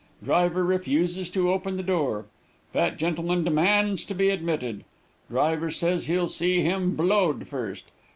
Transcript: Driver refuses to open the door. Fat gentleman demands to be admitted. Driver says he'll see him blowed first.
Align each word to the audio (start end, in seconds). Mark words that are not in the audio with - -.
Driver 0.23 0.63
refuses 0.63 1.29
to 1.29 1.51
open 1.53 1.77
the 1.77 1.83
door. 1.83 2.25
Fat 2.73 2.97
gentleman 2.97 3.43
demands 3.43 4.03
to 4.05 4.15
be 4.15 4.31
admitted. 4.31 4.83
Driver 5.29 5.69
says 5.69 6.07
he'll 6.07 6.27
see 6.27 6.61
him 6.61 6.95
blowed 6.95 7.47
first. 7.47 7.83